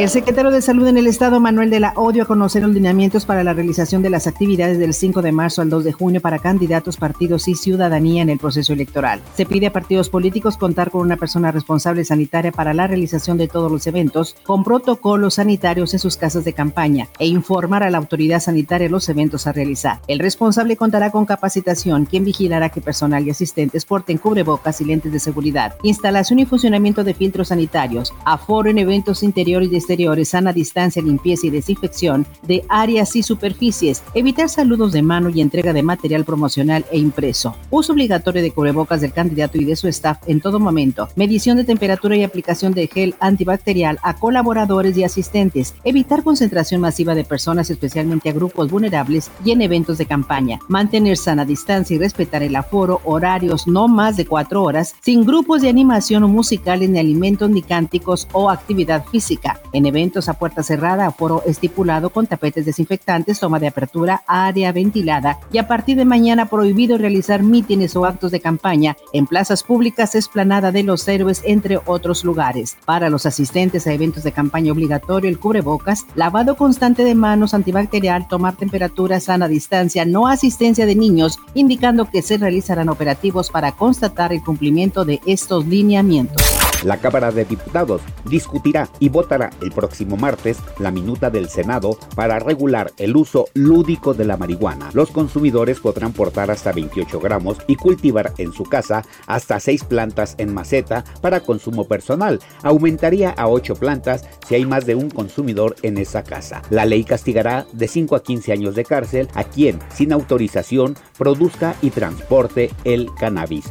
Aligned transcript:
El 0.00 0.08
secretario 0.08 0.50
de 0.50 0.62
Salud 0.62 0.86
en 0.86 0.96
el 0.96 1.06
Estado, 1.06 1.40
Manuel 1.40 1.68
de 1.68 1.78
la 1.78 1.92
Odio, 1.94 2.22
a 2.22 2.26
conocer 2.26 2.62
los 2.62 2.72
lineamientos 2.72 3.26
para 3.26 3.44
la 3.44 3.52
realización 3.52 4.00
de 4.00 4.08
las 4.08 4.26
actividades 4.26 4.78
del 4.78 4.94
5 4.94 5.20
de 5.20 5.30
marzo 5.30 5.60
al 5.60 5.68
2 5.68 5.84
de 5.84 5.92
junio 5.92 6.22
para 6.22 6.38
candidatos, 6.38 6.96
partidos 6.96 7.48
y 7.48 7.54
ciudadanía 7.54 8.22
en 8.22 8.30
el 8.30 8.38
proceso 8.38 8.72
electoral. 8.72 9.20
Se 9.36 9.44
pide 9.44 9.66
a 9.66 9.74
partidos 9.74 10.08
políticos 10.08 10.56
contar 10.56 10.90
con 10.90 11.02
una 11.02 11.18
persona 11.18 11.52
responsable 11.52 12.02
sanitaria 12.06 12.50
para 12.50 12.72
la 12.72 12.86
realización 12.86 13.36
de 13.36 13.46
todos 13.46 13.70
los 13.70 13.86
eventos, 13.86 14.36
con 14.42 14.64
protocolos 14.64 15.34
sanitarios 15.34 15.92
en 15.92 16.00
sus 16.00 16.16
casas 16.16 16.46
de 16.46 16.54
campaña 16.54 17.08
e 17.18 17.26
informar 17.26 17.82
a 17.82 17.90
la 17.90 17.98
autoridad 17.98 18.40
sanitaria 18.40 18.88
los 18.88 19.06
eventos 19.10 19.46
a 19.46 19.52
realizar. 19.52 20.00
El 20.08 20.20
responsable 20.20 20.76
contará 20.76 21.10
con 21.10 21.26
capacitación, 21.26 22.06
quien 22.06 22.24
vigilará 22.24 22.70
que 22.70 22.80
personal 22.80 23.26
y 23.26 23.30
asistentes 23.32 23.84
porten 23.84 24.16
cubrebocas 24.16 24.80
y 24.80 24.86
lentes 24.86 25.12
de 25.12 25.20
seguridad, 25.20 25.74
instalación 25.82 26.38
y 26.38 26.46
funcionamiento 26.46 27.04
de 27.04 27.12
filtros 27.12 27.48
sanitarios, 27.48 28.14
aforo 28.24 28.70
en 28.70 28.78
eventos 28.78 29.22
interiores 29.22 29.70
y 29.70 29.89
exteriores, 29.90 30.28
sana 30.28 30.52
distancia, 30.52 31.02
limpieza 31.02 31.48
y 31.48 31.50
desinfección 31.50 32.24
de 32.46 32.64
áreas 32.68 33.16
y 33.16 33.24
superficies, 33.24 34.04
evitar 34.14 34.48
saludos 34.48 34.92
de 34.92 35.02
mano 35.02 35.30
y 35.30 35.40
entrega 35.40 35.72
de 35.72 35.82
material 35.82 36.24
promocional 36.24 36.84
e 36.92 36.98
impreso, 36.98 37.56
uso 37.70 37.92
obligatorio 37.92 38.40
de 38.40 38.52
cubrebocas 38.52 39.00
del 39.00 39.12
candidato 39.12 39.58
y 39.58 39.64
de 39.64 39.74
su 39.74 39.88
staff 39.88 40.18
en 40.28 40.40
todo 40.40 40.60
momento, 40.60 41.08
medición 41.16 41.56
de 41.56 41.64
temperatura 41.64 42.16
y 42.16 42.22
aplicación 42.22 42.72
de 42.72 42.86
gel 42.86 43.16
antibacterial 43.18 43.98
a 44.04 44.14
colaboradores 44.14 44.96
y 44.96 45.02
asistentes, 45.02 45.74
evitar 45.82 46.22
concentración 46.22 46.80
masiva 46.80 47.16
de 47.16 47.24
personas, 47.24 47.68
especialmente 47.68 48.30
a 48.30 48.32
grupos 48.32 48.70
vulnerables 48.70 49.28
y 49.44 49.50
en 49.50 49.62
eventos 49.62 49.98
de 49.98 50.06
campaña, 50.06 50.60
mantener 50.68 51.16
sana 51.16 51.44
distancia 51.44 51.96
y 51.96 51.98
respetar 51.98 52.44
el 52.44 52.54
aforo, 52.54 53.00
horarios 53.04 53.66
no 53.66 53.88
más 53.88 54.16
de 54.16 54.24
cuatro 54.24 54.62
horas, 54.62 54.94
sin 55.00 55.24
grupos 55.24 55.62
de 55.62 55.68
animación 55.68 56.22
o 56.22 56.28
musicales 56.28 56.88
ni 56.88 57.00
alimentos 57.00 57.50
ni 57.50 57.62
cánticos 57.62 58.28
o 58.32 58.50
actividad 58.50 59.04
física. 59.06 59.60
En 59.72 59.79
eventos 59.86 60.28
a 60.28 60.34
puerta 60.34 60.62
cerrada, 60.62 61.06
aforo 61.06 61.42
estipulado 61.46 62.10
con 62.10 62.26
tapetes 62.26 62.66
desinfectantes, 62.66 63.40
toma 63.40 63.58
de 63.58 63.68
apertura, 63.68 64.22
área 64.26 64.72
ventilada 64.72 65.38
y 65.52 65.58
a 65.58 65.68
partir 65.68 65.96
de 65.96 66.04
mañana 66.04 66.46
prohibido 66.46 66.98
realizar 66.98 67.42
mítines 67.42 67.96
o 67.96 68.04
actos 68.04 68.30
de 68.30 68.40
campaña 68.40 68.96
en 69.12 69.26
plazas 69.26 69.62
públicas, 69.62 70.14
esplanada 70.14 70.72
de 70.72 70.82
los 70.82 71.06
héroes, 71.08 71.42
entre 71.44 71.78
otros 71.86 72.24
lugares. 72.24 72.76
Para 72.84 73.10
los 73.10 73.26
asistentes 73.26 73.86
a 73.86 73.92
eventos 73.92 74.24
de 74.24 74.32
campaña 74.32 74.72
obligatorio, 74.72 75.30
el 75.30 75.38
cubrebocas, 75.38 76.06
lavado 76.14 76.56
constante 76.56 77.04
de 77.04 77.14
manos 77.14 77.54
antibacterial, 77.54 78.28
tomar 78.28 78.56
temperatura, 78.56 79.20
sana 79.20 79.48
distancia, 79.48 80.04
no 80.04 80.28
asistencia 80.28 80.86
de 80.86 80.94
niños, 80.94 81.38
indicando 81.54 82.10
que 82.10 82.22
se 82.22 82.38
realizarán 82.38 82.88
operativos 82.88 83.50
para 83.50 83.72
constatar 83.72 84.32
el 84.32 84.42
cumplimiento 84.42 85.04
de 85.04 85.20
estos 85.26 85.66
lineamientos. 85.66 86.59
La 86.84 86.98
Cámara 86.98 87.30
de 87.30 87.44
Diputados 87.44 88.00
discutirá 88.24 88.88
y 88.98 89.08
votará 89.08 89.50
el 89.60 89.70
próximo 89.70 90.16
martes 90.16 90.58
la 90.78 90.90
minuta 90.90 91.30
del 91.30 91.48
Senado 91.48 91.98
para 92.14 92.38
regular 92.38 92.92
el 92.96 93.16
uso 93.16 93.46
lúdico 93.54 94.14
de 94.14 94.24
la 94.24 94.36
marihuana. 94.36 94.90
Los 94.94 95.10
consumidores 95.10 95.80
podrán 95.80 96.12
portar 96.12 96.50
hasta 96.50 96.72
28 96.72 97.20
gramos 97.20 97.58
y 97.66 97.76
cultivar 97.76 98.32
en 98.38 98.52
su 98.52 98.64
casa 98.64 99.04
hasta 99.26 99.60
6 99.60 99.84
plantas 99.84 100.34
en 100.38 100.54
maceta 100.54 101.04
para 101.20 101.40
consumo 101.40 101.86
personal. 101.86 102.40
Aumentaría 102.62 103.30
a 103.30 103.48
8 103.48 103.74
plantas 103.74 104.24
si 104.48 104.54
hay 104.54 104.64
más 104.64 104.86
de 104.86 104.94
un 104.94 105.10
consumidor 105.10 105.76
en 105.82 105.98
esa 105.98 106.24
casa. 106.24 106.62
La 106.70 106.86
ley 106.86 107.04
castigará 107.04 107.66
de 107.72 107.88
5 107.88 108.16
a 108.16 108.22
15 108.22 108.52
años 108.52 108.74
de 108.74 108.84
cárcel 108.84 109.28
a 109.34 109.44
quien, 109.44 109.78
sin 109.94 110.12
autorización, 110.12 110.96
produzca 111.18 111.74
y 111.82 111.90
transporte 111.90 112.70
el 112.84 113.08
cannabis. 113.18 113.70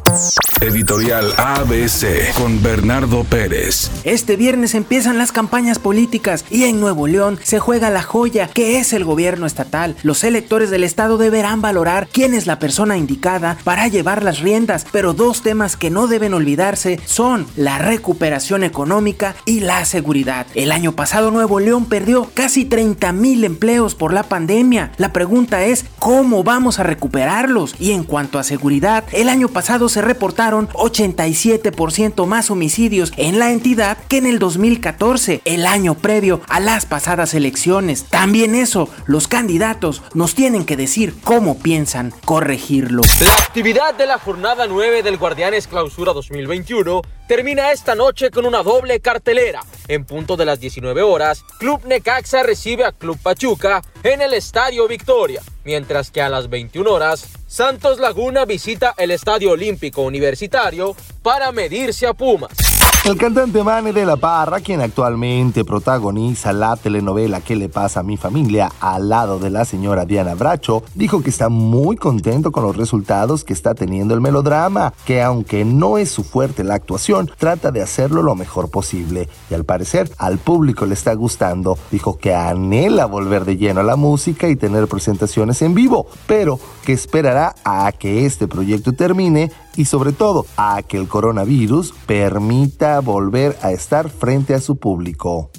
Editorial 0.60 1.32
ABC 1.38 2.34
con 2.34 2.62
Bernardo 2.62 2.99
Pérez. 3.00 3.90
Este 4.04 4.36
viernes 4.36 4.74
empiezan 4.74 5.16
las 5.16 5.32
campañas 5.32 5.78
políticas 5.78 6.44
y 6.50 6.64
en 6.64 6.80
Nuevo 6.80 7.06
León 7.06 7.38
se 7.42 7.58
juega 7.58 7.88
la 7.88 8.02
joya 8.02 8.48
que 8.48 8.78
es 8.78 8.92
el 8.92 9.04
gobierno 9.04 9.46
estatal. 9.46 9.96
Los 10.02 10.22
electores 10.22 10.68
del 10.68 10.84
estado 10.84 11.16
deberán 11.16 11.62
valorar 11.62 12.08
quién 12.12 12.34
es 12.34 12.46
la 12.46 12.58
persona 12.58 12.98
indicada 12.98 13.56
para 13.64 13.88
llevar 13.88 14.22
las 14.22 14.40
riendas, 14.40 14.86
pero 14.92 15.14
dos 15.14 15.40
temas 15.40 15.78
que 15.78 15.88
no 15.88 16.08
deben 16.08 16.34
olvidarse 16.34 17.00
son 17.06 17.46
la 17.56 17.78
recuperación 17.78 18.64
económica 18.64 19.34
y 19.46 19.60
la 19.60 19.86
seguridad. 19.86 20.46
El 20.54 20.70
año 20.70 20.92
pasado 20.92 21.30
Nuevo 21.30 21.58
León 21.58 21.86
perdió 21.86 22.30
casi 22.34 22.66
30 22.66 23.12
mil 23.12 23.44
empleos 23.44 23.94
por 23.94 24.12
la 24.12 24.24
pandemia. 24.24 24.92
La 24.98 25.14
pregunta 25.14 25.64
es 25.64 25.86
cómo 25.98 26.44
vamos 26.44 26.78
a 26.78 26.82
recuperarlos. 26.82 27.74
Y 27.78 27.92
en 27.92 28.04
cuanto 28.04 28.38
a 28.38 28.44
seguridad, 28.44 29.04
el 29.12 29.30
año 29.30 29.48
pasado 29.48 29.88
se 29.88 30.02
reportaron 30.02 30.68
87% 30.68 32.26
más 32.26 32.50
homicidios 32.50 32.89
en 32.90 33.38
la 33.38 33.52
entidad 33.52 33.98
que 34.08 34.16
en 34.16 34.26
el 34.26 34.40
2014, 34.40 35.42
el 35.44 35.64
año 35.64 35.94
previo 35.94 36.40
a 36.48 36.58
las 36.58 36.86
pasadas 36.86 37.34
elecciones. 37.34 38.02
También 38.10 38.56
eso, 38.56 38.88
los 39.06 39.28
candidatos 39.28 40.02
nos 40.12 40.34
tienen 40.34 40.66
que 40.66 40.76
decir 40.76 41.14
cómo 41.22 41.60
piensan 41.60 42.12
corregirlo. 42.24 43.02
La 43.20 43.32
actividad 43.34 43.94
de 43.94 44.06
la 44.06 44.18
jornada 44.18 44.66
9 44.66 45.04
del 45.04 45.18
Guardianes 45.18 45.68
Clausura 45.68 46.12
2021 46.12 47.02
termina 47.28 47.70
esta 47.70 47.94
noche 47.94 48.32
con 48.32 48.44
una 48.44 48.64
doble 48.64 48.98
cartelera. 48.98 49.60
En 49.86 50.04
punto 50.04 50.36
de 50.36 50.44
las 50.44 50.58
19 50.58 51.00
horas, 51.02 51.44
Club 51.60 51.82
Necaxa 51.86 52.42
recibe 52.42 52.84
a 52.84 52.90
Club 52.90 53.18
Pachuca 53.22 53.82
en 54.02 54.20
el 54.20 54.34
Estadio 54.34 54.88
Victoria, 54.88 55.42
mientras 55.64 56.10
que 56.10 56.22
a 56.22 56.28
las 56.28 56.50
21 56.50 56.90
horas, 56.90 57.28
Santos 57.46 58.00
Laguna 58.00 58.46
visita 58.46 58.94
el 58.98 59.12
Estadio 59.12 59.52
Olímpico 59.52 60.02
Universitario 60.02 60.96
para 61.22 61.52
medirse 61.52 62.08
a 62.08 62.14
Pumas. 62.14 62.69
El 63.02 63.16
cantante 63.16 63.64
Mane 63.64 63.94
de 63.94 64.04
la 64.04 64.16
Parra, 64.16 64.60
quien 64.60 64.82
actualmente 64.82 65.64
protagoniza 65.64 66.52
la 66.52 66.76
telenovela 66.76 67.40
¿Qué 67.40 67.56
le 67.56 67.70
pasa 67.70 68.00
a 68.00 68.02
mi 68.02 68.18
familia? 68.18 68.70
al 68.78 69.08
lado 69.08 69.38
de 69.38 69.48
la 69.48 69.64
señora 69.64 70.04
Diana 70.04 70.34
Bracho, 70.34 70.82
dijo 70.94 71.22
que 71.22 71.30
está 71.30 71.48
muy 71.48 71.96
contento 71.96 72.52
con 72.52 72.62
los 72.62 72.76
resultados 72.76 73.42
que 73.42 73.54
está 73.54 73.74
teniendo 73.74 74.12
el 74.12 74.20
melodrama, 74.20 74.92
que 75.06 75.22
aunque 75.22 75.64
no 75.64 75.96
es 75.96 76.10
su 76.10 76.24
fuerte 76.24 76.62
la 76.62 76.74
actuación, 76.74 77.30
trata 77.38 77.70
de 77.70 77.80
hacerlo 77.80 78.22
lo 78.22 78.34
mejor 78.34 78.70
posible 78.70 79.30
y 79.50 79.54
al 79.54 79.64
parecer 79.64 80.12
al 80.18 80.36
público 80.36 80.84
le 80.84 80.92
está 80.92 81.14
gustando. 81.14 81.78
Dijo 81.90 82.18
que 82.18 82.34
anhela 82.34 83.06
volver 83.06 83.46
de 83.46 83.56
lleno 83.56 83.80
a 83.80 83.84
la 83.84 83.96
música 83.96 84.46
y 84.48 84.56
tener 84.56 84.88
presentaciones 84.88 85.62
en 85.62 85.74
vivo, 85.74 86.06
pero 86.26 86.60
que 86.84 86.92
esperará 86.92 87.54
a 87.64 87.90
que 87.92 88.26
este 88.26 88.46
proyecto 88.46 88.92
termine 88.92 89.50
y 89.80 89.86
sobre 89.86 90.12
todo 90.12 90.44
a 90.58 90.82
que 90.82 90.98
el 90.98 91.08
coronavirus 91.08 91.94
permita 92.04 93.00
volver 93.00 93.56
a 93.62 93.72
estar 93.72 94.10
frente 94.10 94.52
a 94.52 94.60
su 94.60 94.76
público. 94.76 95.50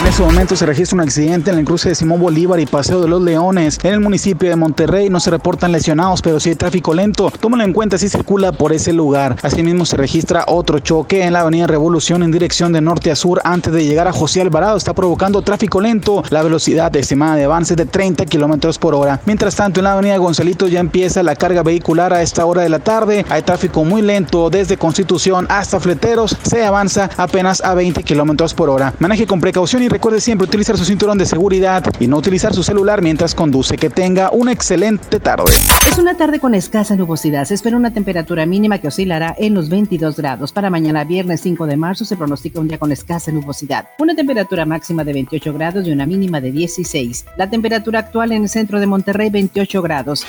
En 0.00 0.06
este 0.06 0.22
momento 0.22 0.54
se 0.54 0.64
registra 0.64 0.94
un 0.94 1.00
accidente 1.00 1.50
en 1.50 1.58
el 1.58 1.64
cruce 1.64 1.88
de 1.88 1.94
Simón 1.96 2.20
Bolívar 2.20 2.60
y 2.60 2.66
Paseo 2.66 3.00
de 3.00 3.08
los 3.08 3.20
Leones. 3.20 3.80
En 3.82 3.94
el 3.94 4.00
municipio 4.00 4.48
de 4.48 4.54
Monterrey 4.54 5.10
no 5.10 5.18
se 5.18 5.30
reportan 5.30 5.72
lesionados, 5.72 6.22
pero 6.22 6.38
sí 6.38 6.50
hay 6.50 6.54
tráfico 6.54 6.94
lento. 6.94 7.32
Tómalo 7.40 7.64
en 7.64 7.72
cuenta 7.72 7.98
si 7.98 8.08
circula 8.08 8.52
por 8.52 8.72
ese 8.72 8.92
lugar. 8.92 9.36
Asimismo 9.42 9.84
se 9.84 9.96
registra 9.96 10.44
otro 10.46 10.78
choque 10.78 11.24
en 11.24 11.32
la 11.32 11.40
avenida 11.40 11.66
Revolución 11.66 12.22
en 12.22 12.30
dirección 12.30 12.72
de 12.72 12.80
norte 12.80 13.10
a 13.10 13.16
sur 13.16 13.40
antes 13.42 13.72
de 13.72 13.84
llegar 13.84 14.06
a 14.06 14.12
José 14.12 14.40
Alvarado. 14.40 14.76
Está 14.76 14.94
provocando 14.94 15.42
tráfico 15.42 15.80
lento. 15.80 16.22
La 16.30 16.44
velocidad 16.44 16.94
estimada 16.94 17.34
de 17.34 17.44
avance 17.44 17.72
es 17.72 17.76
de 17.76 17.86
30 17.86 18.24
kilómetros 18.26 18.78
por 18.78 18.94
hora. 18.94 19.20
Mientras 19.26 19.56
tanto, 19.56 19.80
en 19.80 19.84
la 19.84 19.94
avenida 19.94 20.16
Gonzalito 20.18 20.68
ya 20.68 20.78
empieza 20.78 21.24
la 21.24 21.34
carga 21.34 21.64
vehicular 21.64 22.12
a 22.12 22.22
esta 22.22 22.46
hora 22.46 22.62
de 22.62 22.68
la 22.68 22.78
tarde. 22.78 23.26
Hay 23.28 23.42
tráfico 23.42 23.84
muy 23.84 24.02
lento 24.02 24.48
desde 24.48 24.76
Constitución 24.76 25.46
hasta 25.50 25.80
Fleteros. 25.80 26.36
Se 26.44 26.64
avanza 26.64 27.10
apenas 27.16 27.64
a 27.64 27.74
20 27.74 28.04
kilómetros 28.04 28.54
por 28.54 28.70
hora. 28.70 28.94
Maneje 29.00 29.26
con 29.26 29.40
precaución 29.40 29.82
y 29.82 29.87
recuerde 29.88 30.20
siempre 30.20 30.46
utilizar 30.46 30.76
su 30.76 30.84
cinturón 30.84 31.18
de 31.18 31.26
seguridad 31.26 31.84
y 32.00 32.06
no 32.06 32.16
utilizar 32.16 32.54
su 32.54 32.62
celular 32.62 33.02
mientras 33.02 33.34
conduce. 33.34 33.76
Que 33.76 33.90
tenga 33.90 34.30
una 34.30 34.52
excelente 34.52 35.20
tarde. 35.20 35.52
Es 35.90 35.98
una 35.98 36.16
tarde 36.16 36.40
con 36.40 36.54
escasa 36.54 36.96
nubosidad. 36.96 37.44
Se 37.44 37.54
espera 37.54 37.76
una 37.76 37.92
temperatura 37.92 38.46
mínima 38.46 38.78
que 38.78 38.88
oscilará 38.88 39.34
en 39.38 39.54
los 39.54 39.68
22 39.68 40.16
grados. 40.16 40.52
Para 40.52 40.70
mañana 40.70 41.04
viernes 41.04 41.40
5 41.40 41.66
de 41.66 41.76
marzo 41.76 42.04
se 42.04 42.16
pronostica 42.16 42.60
un 42.60 42.68
día 42.68 42.78
con 42.78 42.92
escasa 42.92 43.32
nubosidad. 43.32 43.88
Una 43.98 44.14
temperatura 44.14 44.64
máxima 44.64 45.04
de 45.04 45.12
28 45.12 45.52
grados 45.52 45.86
y 45.86 45.92
una 45.92 46.06
mínima 46.06 46.40
de 46.40 46.52
16. 46.52 47.26
La 47.36 47.50
temperatura 47.50 48.00
actual 48.00 48.32
en 48.32 48.42
el 48.42 48.48
centro 48.48 48.80
de 48.80 48.86
Monterrey 48.86 49.30
28 49.30 49.82
grados. 49.82 50.26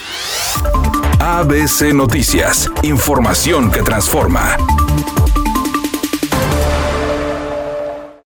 ABC 1.20 1.94
Noticias. 1.94 2.70
Información 2.84 3.72
que 3.72 3.82
transforma. 3.82 4.58